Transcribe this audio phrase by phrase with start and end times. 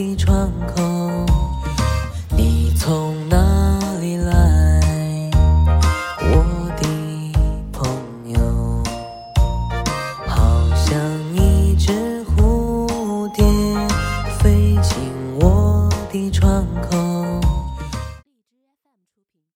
[0.00, 1.26] 的窗口
[2.34, 3.36] 你从哪
[4.00, 4.80] 里来
[6.22, 6.88] 我的
[7.70, 7.86] 朋
[8.24, 8.82] 友？
[10.26, 10.98] 好像
[11.34, 13.44] 一只蝴蝶
[14.38, 14.96] 飞进
[15.38, 16.96] 我的窗口